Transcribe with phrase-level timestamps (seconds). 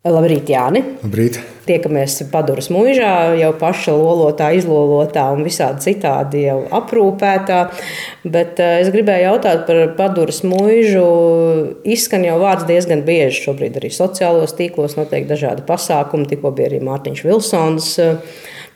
[0.00, 0.80] Labrīt, Jāni!
[1.02, 1.34] Labrīt!
[1.68, 7.58] Tiekamies Paduras mūžā, jau paša lolotā, izlolotā un visādi citādi jau aprūpētā.
[8.24, 11.04] Bet es gribēju jautāt par Paduras mūžu.
[11.84, 13.42] Izskan jau vārds diezgan bieži.
[13.44, 16.30] Šobrīd arī sociālos tīklos notiek dažādi pasākumi.
[16.32, 17.92] Tikko bija arī Mārtiņš Vilsons.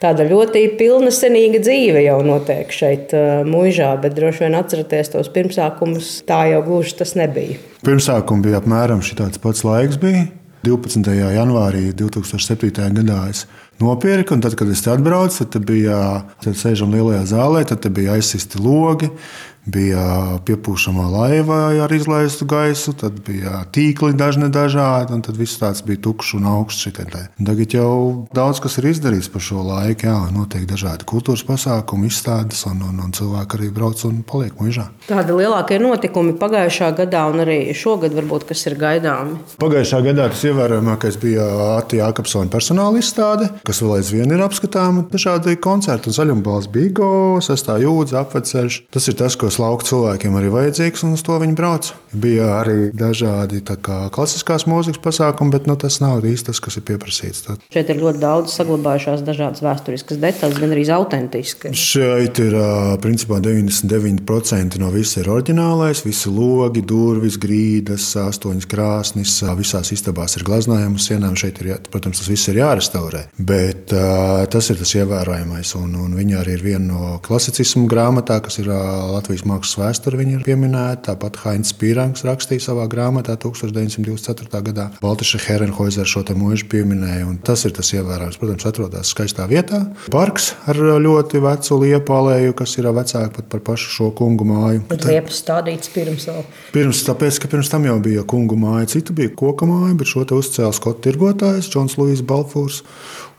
[0.05, 3.17] Tāda ļoti pilnesenīga dzīve jau notiek šeit,
[3.49, 6.19] mūžā, bet droši vien atceraties tos pirmsākumus.
[6.29, 7.57] Tā jau gluži tas nebija.
[7.81, 9.97] Pirmsākumi bija apmēram tāds pats laiks.
[9.97, 10.27] Bija.
[10.65, 11.13] 12.
[11.35, 12.71] janvārī 2007.
[12.97, 13.45] gadā es
[13.81, 15.97] nopirku, un tad, kad es atbraucu, tad bija,
[16.41, 19.11] tad sēžam lielajā zālē, tad bija aizsisti logi,
[19.65, 25.83] bija piepūšamā laiva ar izlaistu gaisu, tad bija tīkli dažni dažādi, un tad viss tāds
[25.85, 26.85] bija tukšs un augsts.
[26.85, 30.05] Tagad jau daudz kas ir izdarīts par šo laiku.
[30.05, 34.85] Jā, notiek dažādi kultūras pasākumi, izstādes, un, un, un cilvēki arī brauc un paliek mūžā.
[35.07, 39.39] Tādi lielākie notikumi pagājušā gadā un arī šogad, varbūt, kas ir gaidāmi.
[39.61, 41.47] Pagājušā gadā tas ievērojamākais bija
[41.79, 45.07] Atija Jākapsona personāla izstāde, kas vēl aizvien ir apskatāma.
[45.11, 47.09] Dažādi koncerti, zaļumbals, bigo,
[47.45, 48.79] sestā jūdzi, apveceļš.
[48.93, 51.93] Tas ir tas, ko kas lauka cilvēkiem arī vajadzīgs, un uz to viņi brauc.
[52.15, 56.83] Bija arī dažādi kā, klasiskās mūzikas pasākumi, bet nu, tas nav īsti tas, kas ir
[56.87, 57.43] pieprasīts.
[57.45, 57.63] Tad.
[57.71, 61.79] Šeit ir ļoti daudz saglabājušās dažādas vēsturiskas detaļas, gan arī autentiskas.
[61.79, 62.55] Šeit ir
[63.03, 66.03] principā 99% no viss ir oriģinālais.
[66.07, 71.39] Visi logi, durvis, grīdas, astoņas krāsnis, visās istabās ir glaznājumi uz sienām.
[71.39, 73.25] Šeit ir, protams, tas viss ir jārestaurē.
[73.39, 75.75] Bet tas ir tas ievērojamais.
[75.79, 80.39] Un, un viņa arī ir viena no klasicismu grāmatā, kas ir Latvijas mākslas vēsture viņa
[80.39, 81.11] ir pieminēta.
[81.11, 84.61] Tāpat Heinz Pīrāns rakstīja savā grāmatā 1924.
[84.69, 84.87] gadā.
[85.03, 87.27] Baltiša Herenhoizer šo mūžu pieminēja.
[87.45, 88.39] Tas ir tas ievērojams.
[88.41, 89.81] Protams, atrodas skaistā vietā.
[90.13, 94.85] Parks ar ļoti vecu liepu alēju, kas ir vecāka pat par pašu šo kungu māju.
[94.91, 96.41] Tad liepas stādīts pirms vēl.
[96.75, 100.25] Pirms, tāpēc, ka pirms tam jau bija kungu māja, cita bija koka māja, bet šo
[100.27, 102.81] te uzcēla skotu tirgotājs Džons Lūis Balfūrs.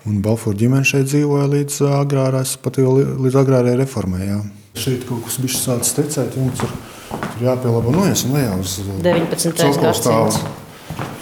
[0.07, 4.23] Un Balfūra ģimene šeit dzīvoja līdz agrārās, pat līdz agrārajai reformai.
[4.29, 4.39] Jā.
[4.77, 6.73] Šeit kaut kas bija sācis tecēt, jums ir,
[7.39, 9.53] ir jāpielabo noiesim lejā uz 19.
[9.81, 10.51] gadsimta.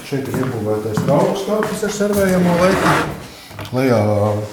[0.05, 2.95] Šeit ir iebūvētais trauks kāpnes ar servējamo leitu.
[3.75, 3.99] Lejā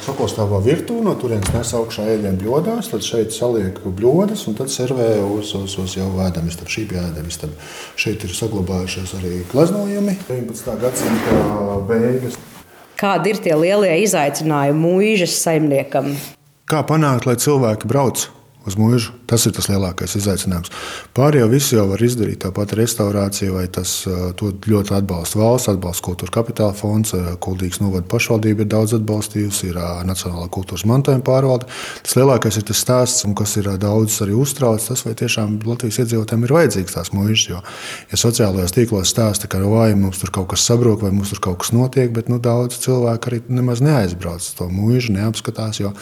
[0.06, 5.09] cokostāvā virtuvē, no turienes nes augšā ēdienu bļodās, tad šeit saliek bļodas un tad servē
[5.25, 6.57] uz, uz, uz jau vēdamies.
[6.61, 7.40] Tad šī bija ēdamies.
[7.41, 7.53] Tad
[8.00, 10.17] šeit ir saglabājušies arī gleznojumi.
[10.29, 10.75] 19.
[10.81, 11.40] gadsimta
[11.90, 12.38] beigas.
[13.01, 16.13] Kādi ir tie lielie izaicinājumi mūžas saimniekam?
[16.69, 18.29] Kā panākt, lai cilvēki brauc
[18.67, 19.16] uz mūžu.
[19.29, 20.72] Tas ir tas lielākais izaicinājums.
[21.17, 26.75] Pārējie visi jau var izdarīt tāpat restaurāciju, vai tas ļoti atbalsta valsts, atbalsta kultūra kapitāla
[26.77, 31.69] fonds, Kuldīgas novada pašvaldība ir daudz atbalstījusi, ir Nacionālā kultūras mantojuma pārvalde.
[32.05, 36.45] Tas lielākais ir tas stāsts, kas ir daudz arī uztrauc, tas vai tiešām Latvijas iedzīvotājiem
[36.45, 37.47] ir vajadzīgs tās mūžas.
[37.51, 37.61] Jo,
[38.11, 41.61] ja sociālajos tīklos stāsta, ka vai mums tur kaut kas sabrūk, vai mums tur kaut
[41.63, 45.93] kas notiek, bet nu, daudz cilvēku arī nemaz neaizbrauc to mūžu, neapskatās, jo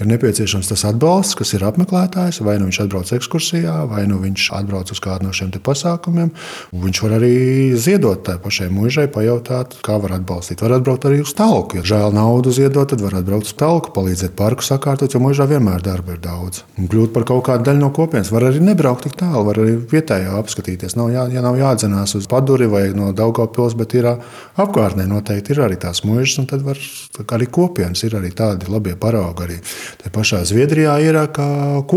[0.00, 1.66] ir nepieciešams tas atbalsts, kas ir
[2.08, 6.30] apmeklētājs, vai nu viņš atbrauc ekskursijā, vai nu viņš atbrauc uz kādu no šiem pasākumiem.
[6.72, 10.60] Viņš var arī ziedot tai pašai mūžai, pajautāt, kā var atbalstīt.
[10.62, 11.78] Var atbraukt arī uz talku.
[11.78, 15.82] Ja žēl naudu ziedot, tad var atbraukt uz talku, palīdzēt parku sakārtot, jo mūžā vienmēr
[15.82, 16.64] darba ir daudz.
[16.78, 18.32] Un kļūt par kaut kādu daļu no kopienas.
[18.32, 20.96] Var arī nebraukt tik tālu, var arī vietējā apskatīties.
[20.98, 25.64] Nav, jā, ja nav jādzenās uz paduri vai no Daugopils, bet ir apkārtnē noteikti ir
[25.66, 26.78] arī tās mūžas, un tad var
[27.34, 29.46] arī kopienas ir arī tādi labie paraugi.
[29.48, 29.58] Arī
[30.02, 31.48] te pašā Zviedrijā ir kā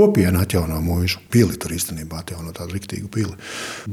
[0.02, 1.22] kopiena atjauno mūžu.
[1.32, 3.36] Pili tur īstenībā atjauno tādu riktīgu pili.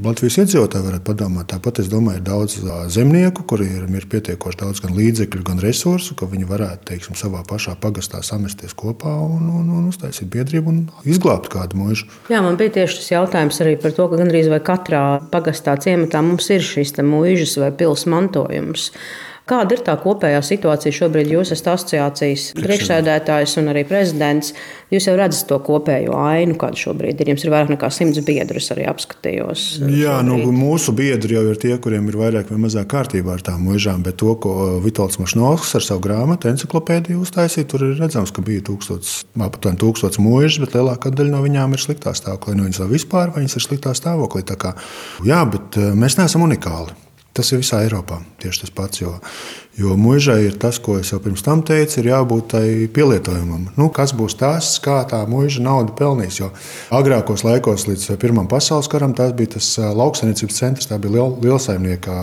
[0.01, 2.57] Latvijas iedzīvotāji varētu padomāt, tāpat es domāju, ir daudz
[2.95, 7.75] zemnieku, kuriem ir pietiekoši daudz gan līdzekļu, gan resursu, ka viņi varētu teiksim, savā pašā
[7.81, 12.09] pagastā samesties kopā un, un, un uztaisīt biedrību un izglābt kādu mūžu.
[12.31, 15.03] Jā, man bija tieši tas jautājums arī par to, ka gandrīz vai katrā
[15.33, 18.89] pagastā ciematā mums ir šis mūžas vai pils mantojums.
[19.49, 21.31] Kāda ir tā kopējā situācija šobrīd?
[21.33, 24.51] Jūs esat asociācijas priekšsēdētājs un arī prezidents.
[24.93, 27.31] Jūs jau redzat to kopējo ainu, kāda šobrīd ir.
[27.33, 29.63] Jums ir vairāk nekā simts biedrus arī apskatījos.
[29.89, 33.65] Jā, nu, mūsu biedri jau ir tie, kuriem ir vairāk vai mazāk kārtībā ar tām
[33.65, 34.53] mūžām, bet to, ko
[34.85, 39.17] Vitāls Mašnovskis ar savu grāmatu, encyklopēdiju uztaisīja, tur ir redzams, ka bija tūkstots,
[39.49, 42.57] aptuveni tūkstots mūžas, bet lielākā daļa no viņām ir sliktā stāvoklī.
[42.59, 44.45] Nu, viņas vispār viņas ir sliktā stāvoklī.
[44.59, 44.77] Kā,
[45.25, 47.08] jā, bet eh, mēs neesam unikāli.
[47.39, 48.99] Tas ir visā Eiropā tieši tas pats.
[48.99, 49.13] Jo,
[49.79, 52.55] jo mūžai ir tas, ko es jau pirms tam teicu, ir jābūt
[52.95, 53.69] pielietojumam.
[53.79, 56.41] Nu, kas būs tas, kā tā mūža nauda pelnīs?
[56.41, 56.49] Jo
[56.99, 62.19] agrākos laikos, līdz Pirmam pasaules karam, tas bija tas lauksaimniecības centrs, tā bija liel, lielsaimnieka.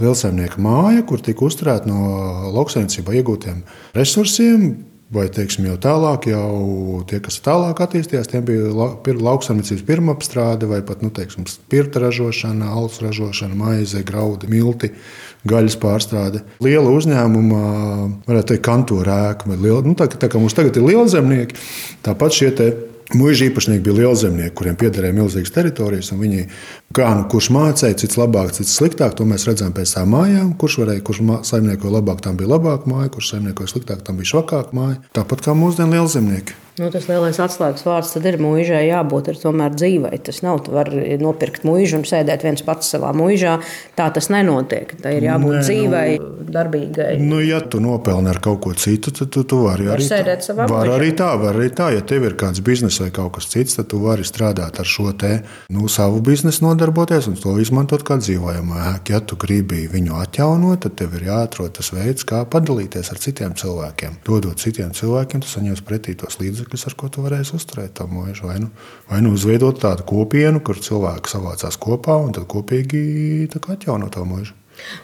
[0.00, 3.58] Lielsaimnieka māja, kur tika uzturēta no lauksaimniecībā iegūtiem
[3.92, 4.62] resursiem,
[5.10, 8.86] Vai teiksim, jau tālāk, jau tie, kas tālāk attīstījās, tiem bija la,
[9.26, 14.92] lauksaimniecības pirmapstrāde vai pat nu, teiksim, spirta ražošana, alus ražošana, maize, graudi, milti
[15.50, 16.44] gaļas pārstrāde.
[16.62, 17.64] Liela uzņēmuma,
[18.28, 19.50] varētu teikt, kantora ēka.
[19.56, 21.58] Liela, nu, tā, tā kā mums tagad ir liela zemnieki,
[22.06, 22.54] tāpat šie
[23.10, 26.12] Mūža īpašnieki bija lielzemnieki, kuriem piederēja milzīgas teritorijas.
[26.14, 26.44] Viņi,
[26.94, 30.52] kā nu kurš mācīja, cits labāk, cits sliktāk, to mēs redzam pēc tām mājām.
[30.60, 34.78] Kurš varēja, kurš saimniekoja labāk, tam bija labāka māja, kurš saimniekoja sliktāk, tam bija švakāka
[34.78, 35.00] māja.
[35.18, 36.54] Tāpat kā mūsdienu lielzemnieki.
[36.78, 40.12] Nu, tas lielais atslēgas vārds ir mūžai jābūt tomēr dzīvai.
[40.24, 43.56] Tas nav, tu vari nopirkt mūžu un sēdēt viens pats savā mūžā.
[43.98, 44.94] Tā tas nenotiek.
[45.02, 47.08] Tā ir jābūt Nē, dzīvai, nu, darbīgai.
[47.24, 50.46] Nu, ja tu nopelni ar kaut ko citu, tad tu, tu vari var arī sēdēt
[50.46, 50.78] savā mūžā.
[50.78, 51.90] Var arī tā, var arī tā.
[51.96, 55.10] Ja tev ir kāds bizness vai kaut kas cits, tad tu vari strādāt ar šo
[55.18, 55.40] te
[55.74, 59.16] nu, savu biznesu, nodarboties un to izmantot kā dzīvojamu ēku.
[59.16, 63.58] Ja tu gribi viņu atjaunot, tad tev ir jāatrod tas veids, kā padalīties ar citiem
[63.58, 64.22] cilvēkiem.
[64.26, 68.06] Dodot citiem cilvēkiem, tu saņemsi pretī tos līdzekļus līdzekļus, ar ko tu varēsi uzturēt to
[68.10, 68.46] mūžu.
[68.48, 68.70] Vai nu,
[69.08, 74.59] vai nu uzveidot tādu kopienu, kur cilvēki savācās kopā un tad kopīgi atjaunot to mūžu.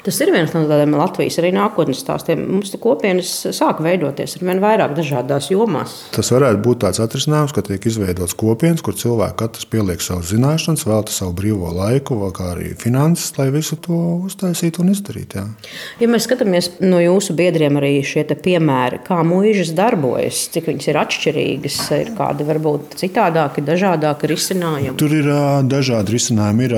[0.06, 2.44] Tas ir viens no tādiem Latvijas arī nākotnes stāstiem.
[2.56, 5.96] Mums tā kopienas sāk veidoties ar vien vairāk dažādās jomās.
[6.14, 10.87] Tas varētu būt tāds atrisinājums, ka tiek izveidots kopienas, kur cilvēki katrs pieliek savas zināšanas,
[10.88, 15.44] velta savu brīvo laiku, kā arī finanses, lai visu to uztaisītu un izdarītu.
[16.00, 21.00] Ja mēs skatāmies no jūsu biedriem arī šie piemēri, kā mūžas darbojas, cik viņas ir
[21.02, 24.96] atšķirīgas, ir kādi varbūt citādāki, dažādāki risinājumi.
[25.00, 25.31] Tur ir
[25.70, 26.67] dažādi risinājumi.
[26.67, 26.75] Ir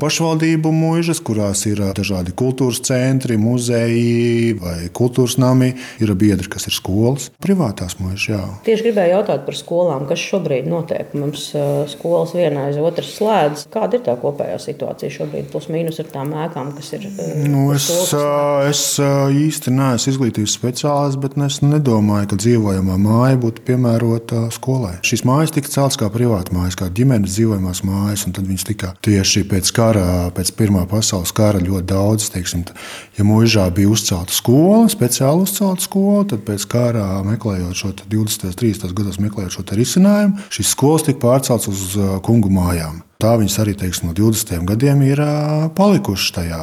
[0.00, 5.72] pašvaldību mūžas, kurās ir dažādi kultūras centri, muzeji vai kultūras nami,
[6.02, 8.26] ir biedri, kas ir skolas, privātās mūžas.
[8.30, 8.42] Jā.
[8.66, 11.14] Tieši gribēju jautāt par skolām, kas šobrīd notiek.
[11.18, 11.50] Mums
[11.92, 13.66] skolas viena aiz otras slēdz.
[13.72, 17.06] Kāda ir tā kopējā situācija šobrīd, plus mīnus ar tām ēkām, kas ir?
[17.50, 17.88] Nu, es,
[18.70, 24.96] es īsti neesmu izglītības speciālists, bet es nedomāju, ka dzīvojamā māja būtu piemērota skolai.
[25.06, 28.94] Šīs mājas tika celtas kā privāta mājas, kā ģimenes dzīvojamās mājas, un tad viņas tika
[29.04, 32.64] tieši pēc kara, pēc Pirmā pasaules kara ļoti daudz teiksim,
[33.18, 38.48] ja mūžā bija uzcelta skola, speciāli uzcelta skola, tad pēc kara meklējot šo 20.
[38.50, 38.96] un 30.
[38.96, 43.02] gados meklējot šo risinājumu, šīs skolas tika pārceltas uz uh, kungu mājām.
[43.20, 46.60] Tā viņas arī teiksim, no 20 gadiem ir uh, palikušas tajā.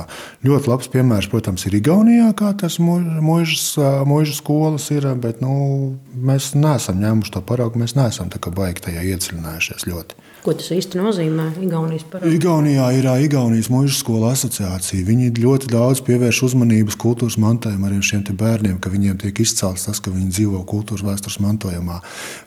[0.47, 5.05] Ļoti labs piemērs, protams, ir Igaunijā, kā tas mūžas uh, skolas ir.
[5.21, 10.26] Bet nu, mēs neesam ņēmuši to paraugu, mēs neesam baigi tajā iedziļinājušies ļoti.
[10.47, 12.29] Ko tas īsti nozīmē Igaunijas parādā?
[12.31, 15.03] Igaunijā ir Igaunijas mūža skola asociācija.
[15.03, 19.99] Viņi ļoti daudz pievērš uzmanības kultūras mantojumam arī šiem bērniem, ka viņiem tiek izcelts tas,
[19.99, 21.97] ka viņi dzīvo kultūras vēstures mantojumā.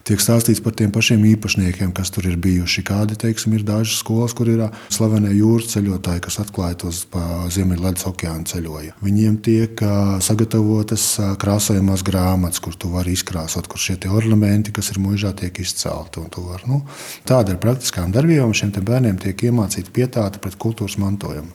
[0.08, 2.87] Tiek stāstīts par tiem pašiem īpašniekiem, kas tur ir bijuši.
[2.88, 7.02] Kādi teiksim, ir dažas skolas, kur ir slavenie jūras ceļotāji, kas atklāja tos
[7.52, 8.97] Ziemeļvidus okeānu ceļoju.
[9.05, 9.85] Viņiem tiek
[10.25, 11.06] sagatavotas
[11.44, 16.25] krāsojamās grāmatas, kur tu vari izkrāsot, kur šie ornamenti, kas ir mūžā, tiek izcelti.
[16.41, 16.81] Var, nu,
[17.29, 21.50] tāda ir praktiski praktiskām darbībām šiem bērniem tiek iemācīta pietāta pret kultūras mantojumu.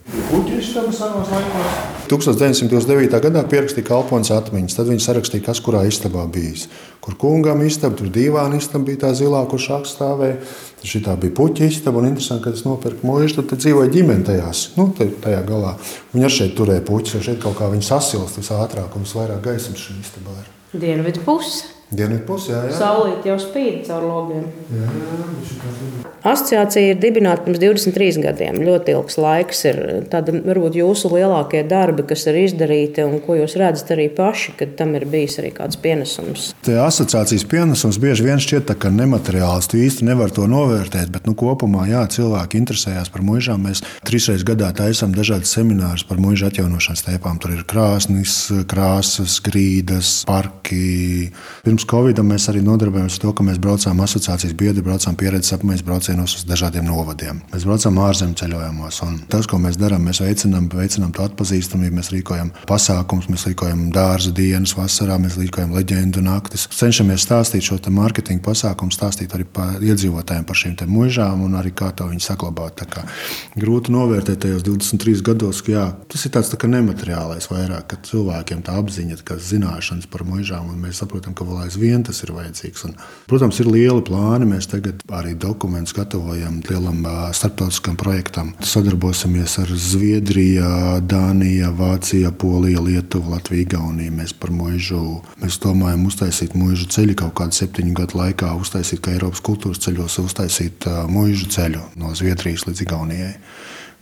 [2.10, 3.20] 1929.
[3.24, 4.76] gadā pierakstīja kalpones atmiņas.
[4.76, 6.68] Tad viņi sarakstīja, kas kurā istabā bijis.
[7.00, 10.36] Kur kungam istaba, tur divāna istaba bija tā zilā, kur šāds stāvēja.
[10.82, 12.02] Tad šī bija puķa istaba.
[12.02, 15.76] Un interesanti, ka es nopirku mūžu, tad, tad dzīvoja ģimene tajās, nu, tajā galā.
[16.12, 19.88] Viņi arī šeit turēja puķus, jo šeit kaut kā viņi sasilst visātrāk un visvairāk gaismas
[19.88, 20.52] šī istabā ir.
[20.76, 21.75] Dienvidu puse.
[21.86, 22.74] Dienvidu pusē, jā.
[22.80, 24.48] Saulīt jau spīd caur logiem.
[24.74, 28.56] Jā, jā, Asociācija ir dibināta pirms 23 gadiem.
[28.66, 29.76] Ļoti ilgs laiks ir.
[30.10, 34.72] Tad varbūt jūsu lielākie darbi, kas ir izdarīti, un ko jūs redzat arī paši, kad
[34.80, 36.48] tam ir bijis arī kāds pienesums.
[36.66, 39.70] Te asociācijas pienesums bieži vien šķiet tā, nemateriāls.
[39.70, 43.62] Tu īsti nevar to novērtēt, bet nu, kopumā jā, cilvēki interesējās par mūžām.
[43.68, 47.38] Mēs trīsreiz gadā taisām dažādas seminārus par mūža atjaunošanas tēpām.
[47.38, 51.30] Tur ir krāsnis, krāsas, grīdas, parki.
[51.62, 55.84] Pirms Covid mēs arī nodarbojamies ar to, ka mēs braucām asociācijas biedri, braucām pieredzes apmaiņas
[55.84, 57.42] braucienos uz dažādiem novadiem.
[57.52, 59.00] Mēs braucam ārzemju ceļojumos.
[59.32, 64.32] Tas, ko mēs darām, mēs veicinām, veicinām to atpazīstamību, mēs rīkojam pasākumus, mēs rīkojam dārza
[64.36, 66.68] dienas, vasarā, mēs rīkojam leģendu naktis.
[66.72, 71.90] Cenšamies stāstīt šo mārketinga pasākumu, stāstīt arī par iedzīvotājiem par šīm mūžām un arī kā
[71.92, 72.86] to viņi saglabāt.
[73.58, 78.62] Grūti novērtēt tajos 23 gados, ka jā, tas ir tāds tā nemateriālais vairāk, ka cilvēkiem
[78.66, 82.84] tā apziņa, ka zināšanas par mūžām, un mēs saprotam, ka vēl aizvien tas ir vajadzīgs.
[82.88, 82.94] Un,
[83.30, 84.48] protams, ir lieli plāni.
[84.48, 87.02] Mēs tagad arī dokumentus gatavojam lielam
[87.36, 88.54] starptautiskam projektam.
[88.64, 90.70] Sadarbosimies ar Zviedriju,
[91.06, 94.16] Dāniju, Vāciju, Poliju, Lietuvu, Latviju, Igauniju.
[94.16, 95.02] Mēs par mūžu
[95.42, 100.20] mēs domājam uztaisīt mūžu ceļu kaut kādu septiņu gadu laikā, uztaisīt kā Eiropas kultūras ceļos,
[100.24, 103.34] uztaisīt mūžu ceļu no Zviedrijas līdz Igaunijai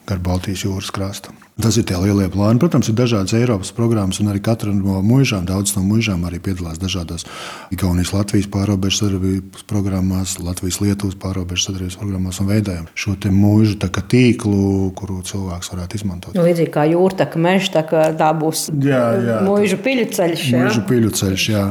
[0.09, 1.35] gar Baltijas jūras krastu.
[1.55, 2.59] Tas ir tie lielie plāni.
[2.59, 6.81] Protams, ir dažādas Eiropas programmas, un arī katra no mūžām, daudz no mūžām arī piedalās
[6.83, 7.23] dažādās
[7.71, 14.91] Igaunijas, Latvijas pārobežu sadarbības programmās, Latvijas, Lietuvas pārobežu sadarbības programmās un veidojam šo mūžu tīklu,
[14.99, 16.35] kuru cilvēks varētu izmantot.
[16.35, 20.45] Nu, līdzīgi kā jūrtaka meža, tā, tā būs jā, jā, mūžu piļu ceļš.
[20.51, 20.65] Jā.
[20.67, 21.65] Mūžu piļu ceļš, jā.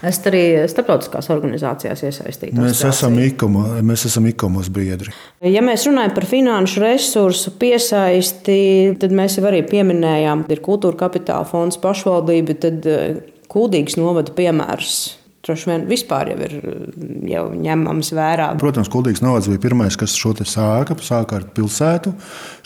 [0.00, 2.56] Es arī starptautiskās organizācijās iesaistītos.
[2.56, 5.12] Mēs esam, ikomo, mēs esam ikomos biedri.
[5.44, 11.46] Ja mēs runājam par finanšu resursu piesaisti, tad mēs jau arī pieminējām, ir kultūra kapitāla
[11.48, 14.96] fonds, pašvaldība, tad eh, Kuldīgas novada piemērs.
[15.46, 16.54] Droši vien vispār jau ir
[17.30, 18.48] jau ņemams vērā.
[18.58, 22.16] Protams, Kuldīgas novads bija pirmais, kas šo sāka, sāka ar pilsētu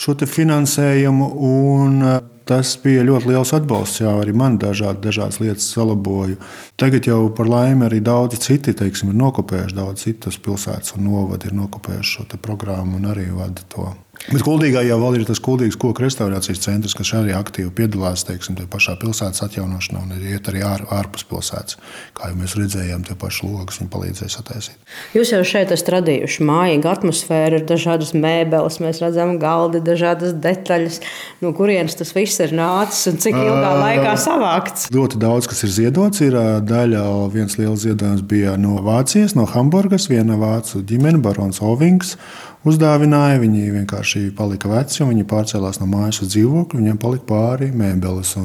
[0.01, 1.33] šo finansējumu.
[1.51, 4.01] Un, eh, Tas bija ļoti liels atbalsts.
[4.01, 6.35] Jā, arī man dažādi, dažādas lietas salaboju.
[6.81, 11.47] Tagad jau par laimi arī daudzi citi teiksim, ir nokopējuši, daudz citas pilsētas un novadi
[11.47, 13.93] ir nokopējuši šo programmu un arī vada to.
[14.29, 18.99] Bet Kuldīgā jau ir tas Kuldīgas koku restaurācijas centrs, kas arī aktīvi piedalās teiksim, pašā
[19.01, 21.79] pilsētas atjaunošanā un iet arī ār, ārpus pilsētas.
[22.19, 24.77] Kā jau mēs redzējām, tie paši logus viņi palīdzēja sataisīt.
[25.17, 31.01] Jūs jau šeit esat radījuši mājīgu atmosfēru, ir dažādas mēbeles, mēs redzam galdi, dažādas detaļas.
[31.41, 34.91] No kurienes tas viss ir nācis un cik ilgā laikā savākts?
[34.95, 36.37] Ļoti daudz, kas ir ziedots, ir
[36.69, 42.19] daļa, viens liels ziedojums bija no Vācijas, no Hamburgas, viena vācu ģimene, barons Ovings
[42.67, 43.41] uzdāvināja.
[43.43, 46.81] Viņi vienkārši palika veci, un viņi pārcēlās no mājas uz dzīvokli.
[46.83, 48.37] Viņiem palika pāri mēbeles.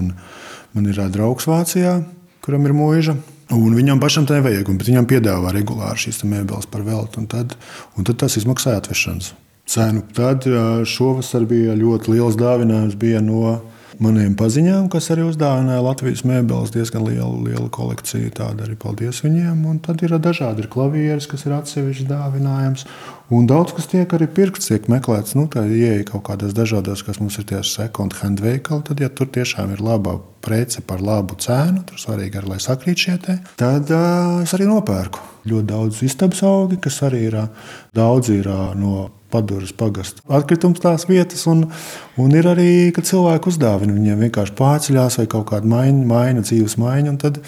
[0.75, 1.99] Man ir draugs Vācijā,
[2.45, 3.15] kuram ir mūža.
[3.53, 7.21] Un viņam pašam tā nevajag, bet viņam piedāvā regulāri šīs mēbeles par veltu.
[7.21, 7.53] Un tad,
[7.95, 9.35] un tad tas izmaksāja atvešanas
[9.69, 10.01] cenu.
[10.17, 10.47] Tad
[10.89, 13.59] šovasar bija ļoti liels dāvinājums no
[14.01, 18.31] maniem paziņām, kas arī uzdāvināja Latvijas mēbeles diezgan lielu, lielu kolekciju.
[18.35, 19.61] Tāda arī paldies viņiem.
[19.69, 22.85] Un tad ir dažādi ir klavieres, kas ir atsevišķi dāvinājums.
[23.33, 25.33] Un daudz kas tiek arī pirkts, tiek meklēts.
[25.37, 28.85] Nu, tā ieeja kaut kādos dažādos, kas mums ir tieši second hand veikali.
[28.85, 33.01] Tad, ja tur tiešām ir laba prece par labu cenu, tur svarīgi ir, lai sakrīt
[33.01, 35.23] šie te, tad uh, es arī nopērku.
[35.49, 37.37] Ļoti daudz istabas augi, kas arī ir
[37.97, 41.65] daudz ir, no Paduras pagastu atkritums tās vietas, un,
[42.21, 46.77] un ir arī, ka cilvēki uzdāvina viņiem vienkārši pārceļās vai kaut kāda maina, maina dzīves
[46.79, 47.41] maiņa, un tad,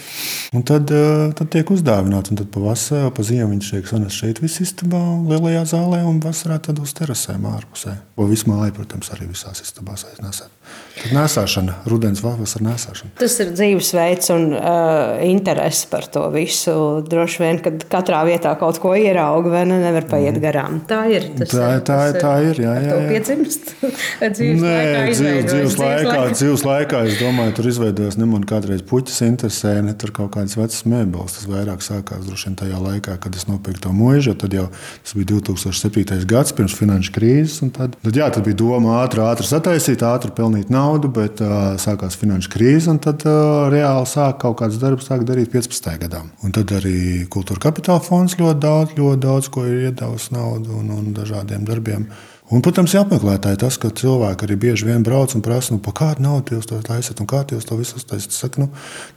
[0.57, 2.34] un tad, uh, tad tiek uzdāvināts.
[2.34, 6.59] Un tad pavasarī, pa ziemu viņš tiek sanests šeit viss istabā, lielajā zālē, un vasarā
[6.63, 7.97] tad uz terasēm ārpusē.
[8.17, 10.53] O vismālai, protams, arī visās istabās aiznesēt.
[10.97, 13.12] Tad nesāšana, rudens vasarā nesāšana.
[13.19, 16.74] Tas ir dzīvesveids un uh, interesi par to visu.
[17.05, 20.41] Droši vien, kad katrā vietā kaut ko ierauga, vai ne, nevar paiet mm.
[20.41, 20.79] garām.
[20.89, 21.27] Tā ir.
[21.38, 22.62] Tas, tā, tā, tas, tā ir.
[22.65, 23.12] Jā, jā, jā.
[23.12, 23.71] piedzimst
[24.38, 24.74] dzīves Nē.
[25.12, 29.93] Dzīves, dzīves, laikā, dzīves laikā, es domāju, tur izveidojas ne man kādreiz puķis interesē, ne
[30.00, 31.38] tur kaut kādas vecas mēbeles.
[31.38, 35.13] Tas vairāk sākās droši vien tajā laikā, kad es nopirku to mūžu, tad jau tas
[35.17, 36.25] bija 2007.
[36.29, 37.59] gads pirms finanšu krīzes.
[37.75, 42.17] Tad, tad, jā, tad bija doma ātri, ātri sataisīt, ātri pelnīt naudu bet uh, sākās
[42.19, 45.91] finanšu krīze, un tad uh, reāli sāk kaut kāds darbs sāk darīt 15.
[46.05, 46.23] gadā.
[46.45, 50.91] Un tad arī kultūra kapitāla fonds ļoti daudz, ļoti daudz ko ir iedevis naudu un,
[50.99, 52.09] un dažādiem darbiem.
[52.47, 56.55] Un, protams, apmeklētāji tas, ka cilvēki arī bieži vien brauc un prasa, nu, kādu naudu
[56.55, 58.31] jūs to taisat un kā jūs to visu taisat.
[58.31, 58.67] Saku, nu,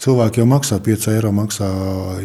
[0.02, 1.68] cilvēki jau maksā 5 eiro, maksā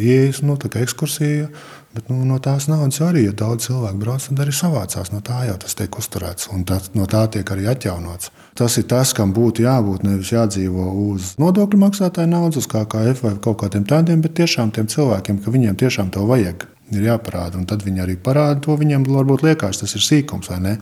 [0.02, 1.52] ieejas, nu, tā kā ekskursija.
[1.96, 5.14] Bet nu, no tās naudas arī, ja daudz cilvēku brauc, tad arī savācās.
[5.14, 8.34] No tā jau tas tiek uzturēts un tā, no tā tiek arī atjaunots.
[8.58, 10.04] Tas ir tas, kam būtu jābūt.
[10.04, 14.90] Nevis jādzīvo uz nodokļu maksātāju naudas, uz KKF vai kaut kādiem tādiem, bet tiešām tiem
[14.92, 17.58] cilvēkiem, ka viņiem tiešām to vajag ir jāparāda.
[17.60, 18.76] Un tad viņi arī parāda to.
[18.78, 20.76] Viņiem varbūt liekas, tas ir sīkums vai ne.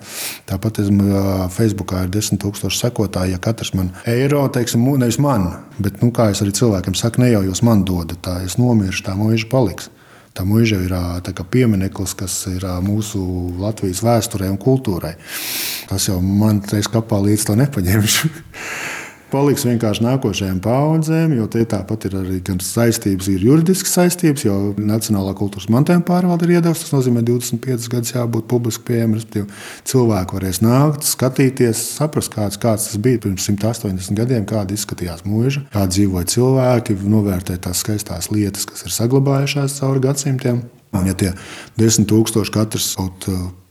[0.50, 0.92] Tāpat es,
[1.56, 3.36] Facebookā ir desmit tūkstoši sekotāji.
[3.36, 7.34] Ja katrs man eiro, teiksim, nevis man, bet nu, kā es arī cilvēkiem saku, ne
[7.34, 9.92] jau jūs man dodat, tā es nomiršu, tā mūža paliks.
[10.34, 10.94] Tā mūža ir
[11.54, 13.22] piemineklis, kas ir mūsu
[13.62, 15.14] Latvijas vēsturē un kultūrai.
[15.92, 18.34] Tas jau man teiks, kapā līdz to nepaņemšu.
[19.34, 24.58] paliks vienkārši nākošajām paudzēm, jo tie tāpat ir arī gan saistības, ir juridiskas saistības, jo
[24.78, 26.86] Nacionālā kultūras mantojuma pārvalde ir iedavusi.
[26.86, 29.48] Tas nozīmē, ka 25 gadus jābūt publiski pieejamam, respektīvi,
[29.90, 35.66] cilvēki varēs nākt, skatīties, saprast, kāds, kāds tas bija pirms 180 gadiem, kāda izskatījās mūža,
[35.74, 40.64] kā dzīvoja cilvēki, novērtēt tās skaistās lietas, kas ir saglabājušās cauri gadsimtiem.
[40.94, 41.34] Un, ja tie
[41.80, 43.30] desmit tūkstoši katrs kaut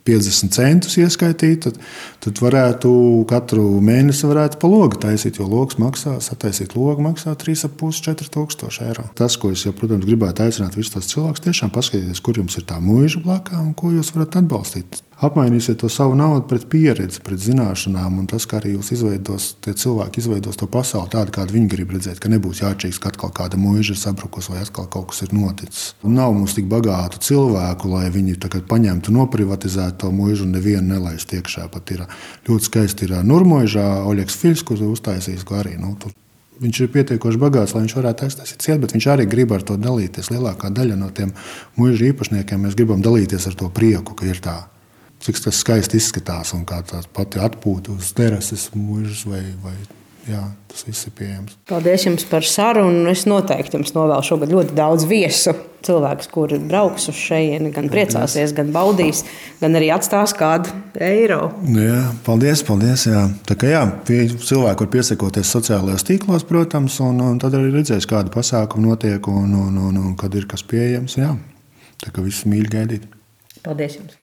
[0.09, 1.79] 50 centus ieskaitīt, tad,
[2.25, 2.91] tad varētu
[3.31, 9.07] katru mēnesi varētu pa logu taisīt, jo logs maksā, sataisīt logu maksā 3,5-4 tūkstoši eiro.
[9.19, 12.67] Tas, ko es, jau, protams, gribētu aicināt visus tos cilvēkus, tiešām paskatieties, kur jums ir
[12.67, 15.03] tā mūža blakā un ko jūs varat atbalstīt.
[15.27, 18.21] Apmainīsiet to savu naudu pret pieredzi, pret zināšanām.
[18.21, 21.95] Un tas, kā arī jūs izveidos, tie cilvēki izveidos to pasauli tādu, kādu viņi grib
[21.97, 25.35] redzēt, ka nebūs jāatšķiras, ka atkal kāda mūža ir sabrukusi vai atkal kaut kas ir
[25.37, 25.93] noticis.
[26.07, 28.39] Un nav mums tik bagātu cilvēku, lai viņi
[28.69, 31.69] paņemtu, noprivatizētu to mūžu un nevienu nelaistu iekšā.
[31.73, 32.05] Pat ir
[32.49, 36.13] ļoti skaisti ir Nurmožā, Oļegs Fils, kurš uztaisījis, ko arī nu, tur
[36.63, 39.75] Viņš ir pietiekoši bagāts, lai viņš varētu aiztaisīt ciet, bet viņš arī grib ar to
[39.81, 40.31] dalīties.
[40.31, 41.33] Lielākā daļa no tiem
[41.75, 44.61] mūža īpašniekiem mēs gribam dalīties ar to prieku, ka ir tā.
[45.23, 49.77] Cik tas skaisti izskatās un kā tā pati atpūta uz terases mūžas vai, vai
[50.27, 51.59] jā, tas viss ir pieejams.
[51.71, 53.05] Paldies jums par sarunu.
[53.11, 55.55] Es noteikti jums novēlu šogad ļoti daudz viesu.
[55.83, 59.25] Cilvēks, kuri brauks uz šejieni, gan priecāsies, gan baudīs,
[59.59, 60.71] gan arī atstās kādu
[61.03, 61.49] eiro.
[61.75, 63.09] Jā, paldies, paldies.
[63.11, 63.25] Jā.
[63.49, 68.31] Tā kā jā, cilvēki var piesakoties sociālajos tīklos, protams, un, un tad arī redzēs, kāda
[68.31, 71.19] pasākuma notiek un, un, un, un kad ir kas pieejams.
[71.19, 71.35] Jā.
[72.03, 73.11] Tā kā viss mīļi gaidīt.
[73.67, 74.19] Paldies jums!